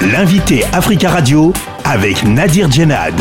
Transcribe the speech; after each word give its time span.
L'invité 0.00 0.62
Africa 0.66 1.10
Radio 1.10 1.52
avec 1.84 2.22
Nadir 2.22 2.70
Djenad. 2.70 3.20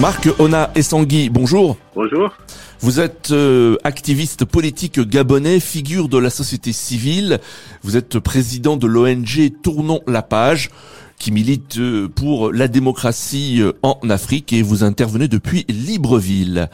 Marc 0.00 0.26
Ona 0.38 0.70
Essangui, 0.74 1.28
bonjour. 1.28 1.76
Bonjour. 1.94 2.34
Vous 2.80 2.98
êtes 2.98 3.30
euh, 3.30 3.76
activiste 3.84 4.46
politique 4.46 4.98
gabonais, 5.00 5.60
figure 5.60 6.08
de 6.08 6.16
la 6.16 6.30
société 6.30 6.72
civile. 6.72 7.40
Vous 7.82 7.98
êtes 7.98 8.18
président 8.18 8.78
de 8.78 8.86
l'ONG 8.86 9.52
Tournons 9.62 10.00
la 10.06 10.22
page 10.22 10.70
qui 11.18 11.32
milite 11.32 11.78
euh, 11.78 12.08
pour 12.08 12.52
la 12.52 12.68
démocratie 12.68 13.60
euh, 13.60 13.72
en 13.82 13.98
Afrique 14.08 14.52
et 14.52 14.62
vous 14.62 14.84
intervenez 14.84 15.28
depuis 15.28 15.64
Libreville. 15.68 16.68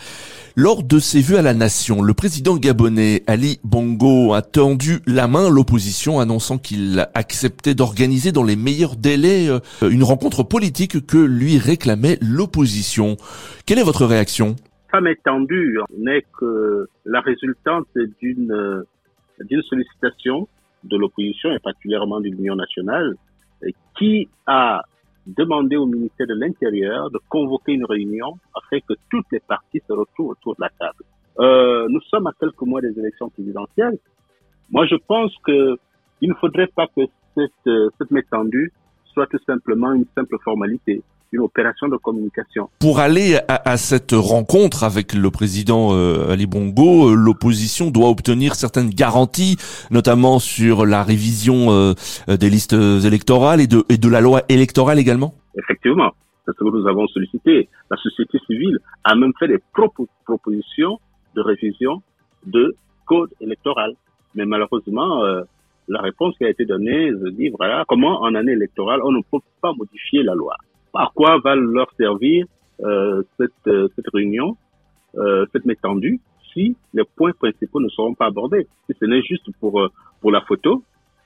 Lors 0.56 0.82
de 0.82 0.98
ses 0.98 1.20
vues 1.20 1.36
à 1.36 1.43
la 1.43 1.55
nation, 1.55 2.02
le 2.02 2.12
président 2.14 2.56
gabonais 2.56 3.23
Ali 3.27 3.61
Bongo 3.64 4.34
a 4.34 4.42
tendu 4.42 4.98
la 5.06 5.29
main 5.29 5.46
à 5.46 5.50
l'opposition 5.50 6.20
annonçant 6.20 6.59
qu'il 6.59 7.06
acceptait 7.14 7.74
d'organiser 7.74 8.32
dans 8.32 8.45
les 8.45 8.56
meilleurs 8.56 8.96
délais 8.96 9.48
euh, 9.48 9.61
une 9.88 10.02
rencontre 10.02 10.42
politique 10.42 11.06
que 11.06 11.19
lui 11.19 11.59
réclamait 11.59 12.19
l'opposition. 12.20 13.16
Quelle 13.66 13.78
est 13.78 13.84
votre 13.84 14.05
réaction? 14.06 14.56
Femme 14.91 15.06
étendue 15.06 15.78
n'est 15.97 16.25
que 16.38 16.88
la 17.05 17.20
résultante 17.20 17.86
d'une 18.20 18.84
sollicitation 19.69 20.48
de 20.84 20.97
l'opposition 20.97 21.50
et 21.52 21.59
particulièrement 21.61 22.20
de 22.20 22.27
l'Union 22.27 22.56
nationale 22.56 23.14
qui 23.98 24.28
a 24.46 24.82
demandé 25.27 25.77
au 25.77 25.87
ministère 25.87 26.27
de 26.27 26.34
l'Intérieur 26.34 27.10
de 27.10 27.20
convoquer 27.28 27.73
une 27.73 27.84
réunion 27.84 28.38
afin 28.55 28.78
que 28.80 28.95
toutes 29.10 29.27
les 29.33 29.41
parties 29.41 29.83
se 29.86 29.92
retrouvent 29.92 30.30
autour 30.30 30.55
de 30.56 30.62
la 30.62 30.70
table. 30.78 31.05
Euh, 31.38 31.86
nous 31.88 32.00
sommes 32.02 32.27
à 32.27 32.33
quelques 32.38 32.62
mois 32.62 32.80
des 32.80 32.98
élections 32.98 33.28
présidentielles. 33.28 33.98
Moi, 34.70 34.86
je 34.86 34.96
pense 35.06 35.33
que 35.45 35.77
il 36.20 36.28
ne 36.28 36.34
faudrait 36.34 36.66
pas 36.69 36.86
que 36.88 37.02
cette, 37.34 37.92
cette 37.98 38.10
métendue 38.10 38.73
soit 39.06 39.27
tout 39.27 39.38
simplement 39.46 39.92
une 39.92 40.06
simple 40.14 40.36
formalité 40.42 41.02
une 41.33 41.41
opération 41.41 41.89
de 41.89 41.97
communication. 41.97 42.69
Pour 42.81 42.98
aller 42.98 43.39
à, 43.48 43.77
cette 43.77 44.12
rencontre 44.12 44.84
avec 44.84 45.14
le 45.14 45.31
président 45.31 45.91
euh, 45.92 46.31
Ali 46.31 46.47
Bongo, 46.47 47.11
euh, 47.11 47.14
l'opposition 47.14 47.91
doit 47.91 48.09
obtenir 48.09 48.55
certaines 48.55 48.91
garanties, 48.91 49.56
notamment 49.91 50.39
sur 50.39 50.87
la 50.87 51.03
révision 51.03 51.70
euh, 51.70 51.95
des 52.28 52.50
listes 52.50 52.72
électorales 52.72 53.61
et 53.61 53.67
de, 53.67 53.84
et 53.89 53.97
de 53.97 54.09
la 54.09 54.20
loi 54.20 54.42
électorale 54.48 54.98
également 54.98 55.34
Effectivement, 55.56 56.12
c'est 56.47 56.53
ce 56.53 56.64
que 56.64 56.70
nous 56.70 56.87
avons 56.89 57.06
sollicité. 57.09 57.69
La 57.91 57.97
société 57.97 58.39
civile 58.47 58.78
a 59.05 59.15
même 59.15 59.33
fait 59.39 59.48
des 59.48 59.59
propositions 60.25 60.98
de 61.34 61.41
révision 61.42 62.03
de 62.47 62.75
code 63.06 63.31
électoral. 63.41 63.94
Mais 64.34 64.47
malheureusement, 64.47 65.25
la 65.89 66.00
réponse 66.00 66.37
qui 66.39 66.44
a 66.44 66.48
été 66.48 66.65
donnée, 66.65 67.11
je 67.11 67.31
dis, 67.31 67.48
voilà, 67.59 67.84
comment 67.89 68.22
en 68.22 68.34
année 68.37 68.53
électorale, 68.53 69.00
on 69.03 69.11
ne 69.11 69.20
peut 69.31 69.39
pas 69.61 69.72
modifier 69.72 70.22
la 70.22 70.34
loi 70.34 70.56
à 70.94 71.08
quoi 71.14 71.38
va 71.42 71.55
leur 71.55 71.91
servir 71.98 72.46
euh, 72.83 73.22
cette, 73.38 73.52
euh, 73.66 73.88
cette 73.96 74.08
réunion, 74.12 74.56
euh, 75.16 75.47
cette 75.52 75.64
métendue, 75.66 76.20
si 76.52 76.77
les 76.94 77.05
points 77.16 77.32
principaux 77.38 77.80
ne 77.80 77.88
seront 77.88 78.14
pas 78.14 78.27
abordés, 78.27 78.66
si 78.88 78.97
ce 78.98 79.05
n'est 79.05 79.22
juste 79.22 79.47
pour, 79.60 79.80
euh, 79.80 79.88
pour 80.20 80.30
la 80.30 80.41
photo. 80.42 80.82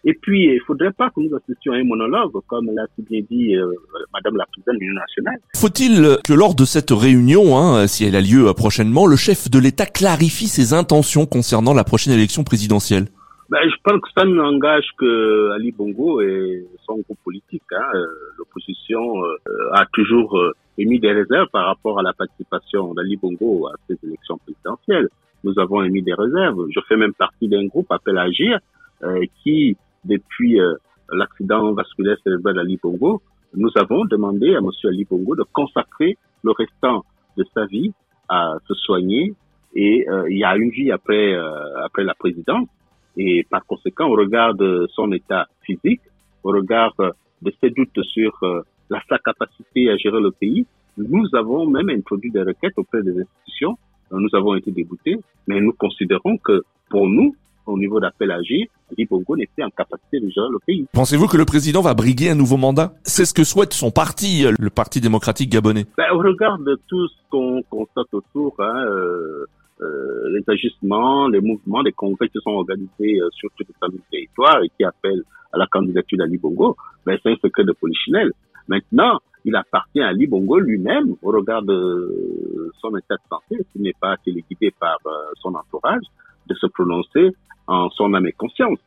Et 0.06 0.12
puis, 0.12 0.52
il 0.52 0.60
faudrait 0.66 0.92
pas 0.92 1.08
que 1.08 1.20
nous 1.20 1.34
assistions 1.34 1.72
à 1.72 1.76
un 1.76 1.84
monologue, 1.84 2.32
comme 2.46 2.66
l'a 2.74 2.84
si 2.94 3.02
bien 3.08 3.22
dit 3.30 3.56
euh, 3.56 3.72
Madame 4.12 4.36
la 4.36 4.44
Présidente 4.46 4.74
de 4.74 4.80
l'Union 4.80 5.00
nationale. 5.00 5.40
Faut-il 5.56 6.18
que 6.22 6.34
lors 6.34 6.54
de 6.54 6.66
cette 6.66 6.90
réunion, 6.90 7.56
hein, 7.56 7.86
si 7.86 8.04
elle 8.04 8.14
a 8.14 8.20
lieu 8.20 8.52
prochainement, 8.52 9.06
le 9.06 9.16
chef 9.16 9.50
de 9.50 9.58
l'État 9.58 9.86
clarifie 9.86 10.48
ses 10.48 10.74
intentions 10.74 11.24
concernant 11.24 11.72
la 11.72 11.84
prochaine 11.84 12.12
élection 12.12 12.44
présidentielle? 12.44 13.06
Ben, 13.50 13.68
je 13.68 13.76
pense 13.82 14.00
que 14.00 14.08
ça 14.16 14.24
n'engage 14.24 14.86
que 14.96 15.50
Ali 15.50 15.70
Bongo 15.70 16.20
et 16.22 16.66
son 16.86 16.98
groupe 17.00 17.18
politique. 17.22 17.62
Hein. 17.72 17.90
Euh, 17.94 18.06
l'opposition 18.38 19.22
euh, 19.22 19.36
a 19.72 19.84
toujours 19.92 20.38
euh, 20.38 20.52
émis 20.78 20.98
des 20.98 21.12
réserves 21.12 21.48
par 21.52 21.66
rapport 21.66 21.98
à 21.98 22.02
la 22.02 22.14
participation 22.14 22.94
d'Ali 22.94 23.16
Bongo 23.16 23.68
à 23.68 23.72
ces 23.86 23.98
élections 24.02 24.38
présidentielles. 24.38 25.08
Nous 25.42 25.58
avons 25.58 25.82
émis 25.82 26.02
des 26.02 26.14
réserves. 26.14 26.66
Je 26.74 26.80
fais 26.88 26.96
même 26.96 27.12
partie 27.12 27.48
d'un 27.48 27.66
groupe 27.66 27.90
appelé 27.92 28.18
Agir 28.18 28.58
qui, 29.42 29.76
depuis 30.06 30.58
l'accident 31.12 31.74
vasculaire 31.74 32.16
cérébral 32.24 32.54
d'Ali 32.54 32.78
Bongo, 32.82 33.20
nous 33.54 33.68
avons 33.76 34.06
demandé 34.06 34.54
à 34.54 34.60
M. 34.60 34.70
Ali 34.84 35.04
Bongo 35.04 35.36
de 35.36 35.44
consacrer 35.52 36.16
le 36.42 36.52
restant 36.52 37.04
de 37.36 37.44
sa 37.52 37.66
vie 37.66 37.92
à 38.30 38.54
se 38.66 38.72
soigner 38.72 39.34
et 39.74 40.06
il 40.30 40.38
y 40.38 40.44
a 40.44 40.56
une 40.56 40.70
vie 40.70 40.90
après 40.90 41.36
après 41.84 42.04
la 42.04 42.14
présidence 42.14 42.66
et 43.16 43.46
par 43.48 43.64
conséquent, 43.66 44.08
au 44.08 44.16
regard 44.16 44.54
de 44.54 44.88
son 44.94 45.12
état 45.12 45.46
physique, 45.62 46.00
au 46.42 46.50
regard 46.50 46.94
de 47.42 47.52
ses 47.60 47.70
doutes 47.70 48.02
sur 48.02 48.32
euh, 48.42 48.62
la, 48.90 49.00
sa 49.08 49.18
capacité 49.18 49.90
à 49.90 49.96
gérer 49.96 50.20
le 50.20 50.30
pays, 50.30 50.66
nous 50.96 51.26
avons 51.34 51.66
même 51.66 51.90
introduit 51.90 52.30
des 52.30 52.42
requêtes 52.42 52.74
auprès 52.76 53.02
des 53.02 53.20
institutions. 53.20 53.76
Euh, 54.12 54.18
nous 54.18 54.28
avons 54.34 54.54
été 54.54 54.70
déboutés, 54.70 55.16
mais 55.46 55.60
nous 55.60 55.72
considérons 55.72 56.38
que 56.38 56.62
pour 56.90 57.08
nous, 57.08 57.34
au 57.66 57.78
niveau 57.78 57.98
d'appel 57.98 58.30
à 58.30 58.36
agir, 58.36 58.66
Ali 58.92 59.06
Bongo 59.06 59.36
n'était 59.36 59.62
en 59.62 59.70
capacité 59.70 60.20
de 60.20 60.28
gérer 60.28 60.48
le 60.50 60.58
pays. 60.66 60.86
Pensez-vous 60.92 61.26
que 61.26 61.38
le 61.38 61.46
président 61.46 61.80
va 61.80 61.94
briguer 61.94 62.30
un 62.30 62.34
nouveau 62.34 62.58
mandat? 62.58 62.92
C'est 63.04 63.24
ce 63.24 63.32
que 63.32 63.42
souhaite 63.42 63.72
son 63.72 63.90
parti, 63.90 64.44
le 64.58 64.70
Parti 64.70 65.00
démocratique 65.00 65.50
gabonais. 65.50 65.86
Ben, 65.96 66.10
au 66.12 66.18
regard 66.18 66.58
de 66.58 66.78
tout 66.86 67.08
ce 67.08 67.14
qu'on 67.30 67.62
constate 67.70 68.12
autour, 68.12 68.54
hein, 68.58 68.84
euh, 68.86 69.46
euh, 69.46 69.46
les 70.34 70.44
ajustements, 70.48 71.28
les 71.28 71.40
mouvements, 71.40 71.82
les 71.82 71.92
congrès 71.92 72.28
qui 72.28 72.38
sont 72.42 72.50
organisés 72.50 73.20
euh, 73.20 73.28
sur 73.32 73.50
tout 73.56 73.64
le 73.66 73.98
territoire 74.10 74.62
et 74.62 74.68
qui 74.76 74.84
appellent 74.84 75.22
à 75.52 75.58
la 75.58 75.66
candidature 75.66 76.18
d'Ali 76.18 76.38
Bongo, 76.38 76.76
ben, 77.06 77.16
c'est 77.22 77.30
un 77.30 77.36
secret 77.36 77.64
de 77.64 77.72
polichinelle. 77.72 78.32
Maintenant, 78.68 79.20
il 79.44 79.54
appartient 79.56 80.00
à 80.00 80.08
Ali 80.08 80.26
Bongo 80.26 80.58
lui-même, 80.58 81.14
au 81.22 81.30
regard 81.30 81.62
de 81.62 82.72
son 82.80 82.96
état 82.96 83.14
de 83.14 83.28
santé, 83.28 83.64
qui 83.72 83.80
n'est 83.80 83.94
pas 84.00 84.16
téléguidé 84.24 84.72
par 84.78 84.98
euh, 85.06 85.10
son 85.40 85.54
entourage, 85.54 86.02
de 86.46 86.54
se 86.54 86.66
prononcer 86.66 87.30
en 87.66 87.88
son 87.90 88.12
âme 88.14 88.26
et 88.26 88.32
conscience. 88.32 88.78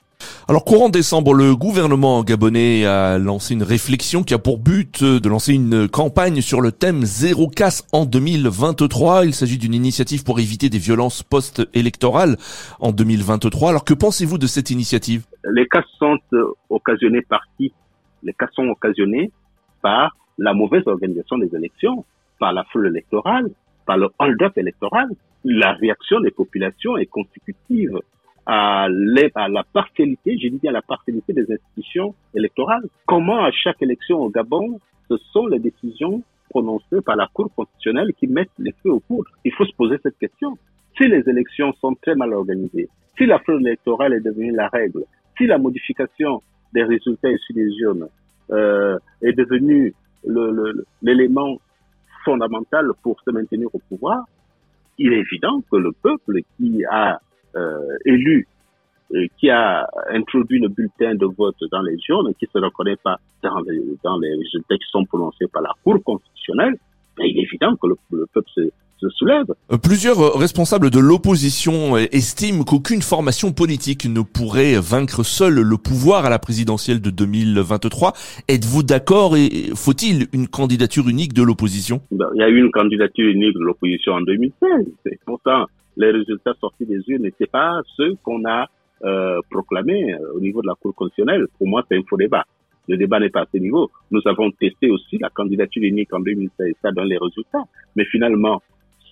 Alors 0.50 0.64
courant 0.64 0.88
décembre, 0.88 1.34
le 1.34 1.58
gouvernement 1.58 2.24
gabonais 2.24 2.86
a 2.86 3.18
lancé 3.18 3.54
une 3.54 3.64
réflexion 3.64 4.24
qui 4.24 4.34
a 4.34 4.40
pour 4.40 4.60
but 4.60 5.04
de 5.04 5.28
lancer 5.28 5.54
une 5.54 5.90
campagne 5.90 6.40
sur 6.40 6.62
le 6.62 6.72
thème 6.72 7.04
zéro 7.04 7.50
casse 7.50 7.86
en 7.92 8.06
2023. 8.06 9.26
Il 9.26 9.34
s'agit 9.34 9.58
d'une 9.58 9.74
initiative 9.74 10.24
pour 10.24 10.40
éviter 10.40 10.70
des 10.70 10.78
violences 10.78 11.22
post-électorales 11.22 12.38
en 12.80 12.94
2023. 12.94 13.72
Alors 13.72 13.84
que 13.84 13.94
pensez-vous 13.94 14.38
de 14.38 14.48
cette 14.48 14.70
initiative? 14.70 15.26
Les 15.52 15.68
cas 15.68 15.84
sont 16.00 16.18
occasionnés 16.70 17.24
par 17.24 17.42
qui? 17.58 17.74
Les 18.24 18.32
cas 18.32 18.48
sont 18.54 18.68
occasionnés 18.68 19.32
par 19.82 20.16
la 20.38 20.54
mauvaise 20.54 20.84
organisation 20.86 21.38
des 21.40 21.54
élections, 21.58 22.06
par 22.40 22.54
la 22.54 22.64
foule 22.72 22.88
électorale, 22.88 23.50
par 23.86 23.98
le 23.98 24.08
hold-up 24.18 24.58
électoral. 24.58 25.10
La 25.44 25.74
réaction 25.74 26.22
des 26.22 26.32
populations 26.32 26.96
est 26.96 27.08
consécutive 27.08 28.00
à, 28.48 28.88
à 29.36 29.50
la 29.50 29.64
partialité, 29.74 30.38
j'ai 30.38 30.50
dit 30.50 30.68
à 30.70 30.72
la 30.72 30.82
partialité 30.82 31.34
des 31.34 31.52
institutions 31.52 32.16
électorales. 32.34 32.88
Comment 33.06 33.44
à 33.44 33.52
chaque 33.52 33.82
élection 33.82 34.20
au 34.20 34.30
Gabon, 34.30 34.80
ce 35.10 35.18
sont 35.34 35.48
les 35.48 35.60
décisions 35.60 36.24
prononcées 36.50 37.02
par 37.06 37.18
la 37.18 37.28
Cour 37.34 37.54
constitutionnelle 37.54 38.14
qui 38.18 38.28
mettent 38.28 38.58
les 38.58 38.74
feux 38.82 38.92
aux 38.92 39.02
poudres 39.02 39.30
Il 39.44 39.52
faut 39.52 39.66
se 39.66 39.76
poser 39.76 39.98
cette 40.02 40.18
question. 40.18 40.58
Si 40.98 41.08
les 41.08 41.28
élections 41.28 41.74
sont 41.82 41.94
très 42.02 42.16
mal 42.16 42.34
organisées, 42.34 42.88
si 43.18 43.26
la 43.26 43.38
fraude 43.40 43.68
électorale 43.68 44.14
est 44.14 44.22
devenue 44.22 44.56
la 44.56 44.70
règle, 44.70 45.04
si 45.38 45.46
la 45.46 45.58
modification 45.58 46.42
des 46.74 46.84
résultats 46.84 47.30
issus 47.30 47.54
des 47.54 47.70
urnes 47.82 48.08
euh, 48.52 48.98
est 49.22 49.34
devenue 49.34 49.94
l'élément 51.02 51.52
le, 51.52 51.58
fondamental 52.24 52.92
pour 53.04 53.20
se 53.26 53.32
maintenir 53.32 53.68
au 53.74 53.80
pouvoir, 53.90 54.24
il 54.98 55.12
est 55.12 55.20
évident 55.20 55.62
que 55.70 55.76
le 55.76 55.92
peuple 55.92 56.40
qui 56.56 56.84
a 56.90 57.20
élu 58.06 58.48
qui 59.40 59.50
a 59.50 59.88
introduit 60.10 60.60
le 60.60 60.68
bulletin 60.68 61.16
de 61.16 61.26
vote 61.26 61.56
dans 61.72 61.82
les 61.82 61.98
urnes, 62.10 62.34
qui 62.40 62.46
ne 62.46 62.60
se 62.60 62.66
reconnaît 62.66 62.98
pas 62.98 63.18
dans 63.42 63.60
les, 63.62 63.82
dans 64.04 64.20
les 64.20 64.36
résultats 64.36 64.76
qui 64.76 64.90
sont 64.92 65.06
prononcés 65.06 65.48
par 65.52 65.62
la 65.62 65.72
Cour 65.84 66.04
constitutionnelle, 66.04 66.76
il 67.20 67.40
est 67.40 67.44
évident 67.44 67.76
que 67.76 67.88
le, 67.88 68.26
peuple 68.32 68.50
se, 68.54 68.62
se, 69.00 69.10
soulève. 69.10 69.46
Euh, 69.72 69.78
plusieurs 69.78 70.38
responsables 70.38 70.90
de 70.90 71.00
l'opposition 71.00 71.98
estiment 71.98 72.64
qu'aucune 72.64 73.02
formation 73.02 73.54
politique 73.54 74.06
ne 74.06 74.22
pourrait 74.22 74.76
vaincre 74.80 75.24
seule 75.24 75.62
le 75.62 75.78
pouvoir 75.78 76.26
à 76.26 76.30
la 76.30 76.40
présidentielle 76.40 77.02
de 77.02 77.10
2023. 77.10 78.14
Êtes-vous 78.48 78.84
d'accord 78.84 79.36
et 79.36 79.72
faut-il 79.74 80.28
une 80.34 80.48
candidature 80.48 81.08
unique 81.10 81.34
de 81.34 81.44
l'opposition? 81.44 82.02
Ben, 82.12 82.28
Il 82.36 82.40
y 82.40 82.44
a 82.44 82.50
eu 82.50 82.60
une 82.60 82.72
candidature 82.72 83.28
unique 83.28 83.54
de 83.54 83.64
l'opposition 83.64 84.14
en 84.14 84.22
2016. 84.22 84.86
Pourtant, 85.26 85.66
les 85.98 86.12
résultats 86.12 86.54
sortis 86.60 86.86
des 86.86 87.02
urnes 87.08 87.24
n'étaient 87.24 87.48
pas 87.48 87.82
ceux 87.96 88.16
qu'on 88.24 88.46
a 88.46 88.68
euh, 89.04 89.40
proclamés 89.50 90.14
euh, 90.14 90.34
au 90.36 90.40
niveau 90.40 90.62
de 90.62 90.68
la 90.68 90.76
Cour 90.76 90.96
constitutionnelle. 90.96 91.48
Pour 91.58 91.68
moi, 91.68 91.84
c'est 91.88 91.98
un 91.98 92.02
faux 92.10 92.18
débat. 92.18 92.46
Le 92.88 92.98
débat 92.98 93.20
n'est 93.20 93.30
pas 93.30 93.42
à 93.42 93.46
ce 93.52 93.58
niveau. 93.58 93.92
Nous 94.12 94.22
avons 94.26 94.50
testé 94.52 94.90
aussi 94.90 95.18
la 95.18 95.30
candidature 95.30 95.84
unique 95.84 96.14
en 96.14 96.20
2016, 96.20 96.74
ça 96.82 96.92
donne 96.92 97.08
les 97.08 97.18
résultats. 97.18 97.64
Mais 97.96 98.06
finalement, 98.06 98.62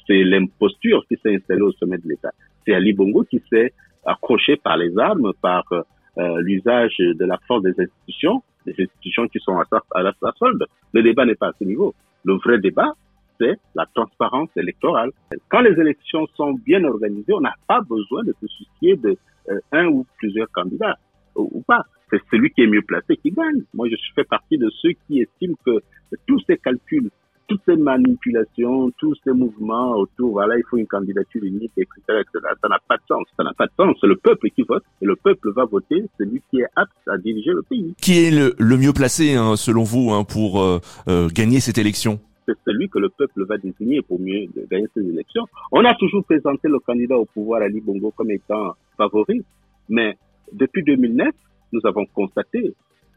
c'est 0.08 0.24
l'imposture 0.24 1.04
qui 1.08 1.18
s'est 1.22 1.36
installée 1.36 1.62
au 1.62 1.72
sommet 1.74 1.98
de 1.98 2.08
l'État. 2.08 2.32
C'est 2.66 2.74
Ali 2.74 2.94
Bongo 2.94 3.24
qui 3.24 3.42
s'est 3.50 3.74
accroché 4.06 4.56
par 4.56 4.78
les 4.78 4.98
armes, 4.98 5.34
par 5.42 5.66
euh, 5.72 6.40
l'usage 6.42 6.96
de 7.00 7.26
la 7.26 7.38
force 7.48 7.64
des 7.64 7.74
institutions 7.78 8.42
des 8.66 8.74
institutions 8.80 9.28
qui 9.28 9.40
sont 9.40 9.58
à, 9.60 9.66
à 9.92 10.04
la 10.04 10.14
solde. 10.38 10.66
Le 10.94 11.04
débat 11.04 11.26
n'est 11.26 11.36
pas 11.36 11.50
à 11.50 11.54
ce 11.60 11.64
niveau. 11.64 11.94
Le 12.24 12.36
vrai 12.36 12.60
débat, 12.60 12.94
c'est 13.40 13.60
la 13.76 13.86
transparence 13.94 14.50
électorale. 14.56 15.12
Quand 15.50 15.62
les 15.62 15.80
élections 15.80 16.28
sont 16.36 16.54
bien 16.54 16.84
organisées, 16.84 17.34
on 17.34 17.42
n'a 17.42 17.56
pas 17.68 17.82
besoin 17.82 18.24
de 18.24 18.34
se 18.42 18.48
soucier 18.48 18.96
de 18.96 19.18
euh, 19.50 19.60
un 19.72 19.88
ou 19.88 20.06
plusieurs 20.18 20.50
candidats 20.52 20.98
ou, 21.36 21.64
pas. 21.68 21.86
C'est 22.10 22.22
celui 22.32 22.52
qui 22.52 22.62
est 22.62 22.68
mieux 22.68 22.82
placé 22.82 23.18
qui 23.18 23.32
gagne. 23.32 23.64
Moi, 23.74 23.90
je 23.90 23.96
fais 24.16 24.24
partie 24.24 24.58
de 24.58 24.70
ceux 24.82 24.92
qui 25.08 25.22
estiment 25.22 25.56
que 25.66 25.80
tous 26.28 26.40
ces 26.48 26.58
calculs, 26.58 27.10
toutes 27.48 27.62
ces 27.66 27.76
manipulations, 27.76 28.92
tous 28.98 29.16
ces 29.24 29.32
mouvements 29.32 29.92
autour, 29.92 30.32
voilà, 30.32 30.58
il 30.58 30.64
faut 30.70 30.78
une 30.78 30.88
candidature 30.88 31.44
unique, 31.44 31.74
etc., 31.78 32.22
etc., 32.22 32.54
ça 32.62 32.70
n'a 32.70 32.80
pas 32.88 32.98
de 32.98 33.04
sens. 33.08 33.24
Ça 33.38 33.44
n'a 33.44 33.54
pas 33.54 33.66
de 33.66 33.72
sens. 33.78 33.96
C'est 34.02 34.08
le 34.08 34.16
peuple 34.16 34.50
qui 34.50 34.64
vote 34.64 34.84
et 35.02 35.06
le 35.06 35.16
peuple 35.16 35.52
va 35.54 35.66
voter 35.66 36.06
celui 36.18 36.42
qui 36.50 36.62
est 36.62 36.68
apte 36.76 36.94
à 37.08 37.18
diriger 37.18 37.52
le 37.52 37.64
pays. 37.64 37.94
Qui 38.02 38.26
est 38.26 38.32
le, 38.32 38.78
mieux 38.78 38.94
placé, 38.94 39.36
hein, 39.36 39.56
selon 39.56 39.84
vous, 39.84 40.12
hein, 40.12 40.24
pour 40.24 40.62
euh, 40.62 40.80
euh, 41.08 41.28
gagner 41.30 41.60
cette 41.60 41.78
élection? 41.78 42.20
C'est 42.46 42.58
celui 42.66 42.90
que 42.90 43.00
le 43.00 43.10
peuple 43.10 43.46
va 43.46 43.58
désigner 43.58 44.02
pour 44.02 44.20
mieux 44.20 44.48
gagner 44.70 44.88
ces 44.94 45.02
élections. 45.02 45.46
On 45.72 45.84
a 45.86 45.94
toujours 45.96 46.24
présenté 46.24 46.68
le 46.68 46.80
candidat 46.80 47.18
au 47.18 47.26
pouvoir, 47.26 47.62
Ali 47.62 47.82
Bongo, 47.82 48.12
comme 48.12 48.32
étant 48.32 48.74
favori, 48.98 49.44
mais 49.90 50.18
depuis 50.52 50.84
2009, 50.84 51.30
nous 51.74 51.82
avons 51.86 52.06
constaté 52.14 52.74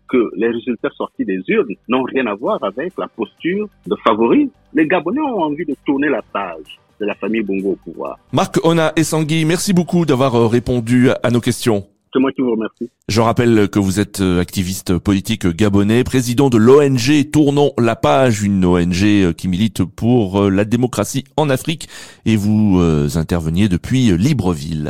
que 0.09 0.31
les 0.37 0.49
résultats 0.49 0.91
sortis 0.97 1.25
des 1.25 1.41
urnes 1.49 1.75
n'ont 1.89 2.03
rien 2.03 2.27
à 2.27 2.35
voir 2.35 2.63
avec 2.65 2.93
la 2.97 3.09
posture 3.09 3.69
de 3.87 3.95
favori. 4.05 4.51
Les 4.73 4.87
Gabonais 4.87 5.21
ont 5.21 5.43
envie 5.43 5.67
de 5.67 5.77
tourner 5.85 6.09
la 6.09 6.23
page 6.23 6.81
de 7.01 7.07
la 7.07 7.15
famille 7.15 7.43
Bongo 7.43 7.73
au 7.73 7.77
pouvoir. 7.77 8.19
Marc 8.33 8.59
Ona 8.65 8.93
et 8.97 9.05
Sangui, 9.05 9.45
merci 9.45 9.73
beaucoup 9.73 10.05
d'avoir 10.05 10.35
euh, 10.35 10.47
répondu 10.47 11.11
à 11.23 11.31
nos 11.31 11.41
questions. 11.41 11.87
C'est 12.13 12.21
moi 12.21 12.33
qui 12.33 12.43
vous 12.43 12.53
remercie. 12.53 12.91
Je 13.09 13.21
rappelle 13.21 13.69
que 13.69 13.79
vous 13.79 14.01
êtes 14.01 14.21
euh, 14.21 14.41
activiste 14.41 14.97
politique 14.99 15.47
gabonais, 15.47 16.05
président 16.05 16.49
de 16.49 16.57
l'ONG 16.57 17.31
Tournons 17.31 17.73
la 17.79 17.97
page, 17.97 18.43
une 18.43 18.65
ONG 18.65 19.03
euh, 19.05 19.33
qui 19.33 19.49
milite 19.49 19.85
pour 19.85 20.51
la 20.51 20.65
démocratie 20.65 21.25
en 21.37 21.51
Afrique 21.51 21.89
et 22.25 22.37
vous 22.37 22.81
interveniez 23.15 23.69
depuis 23.69 24.17
Libreville. 24.17 24.85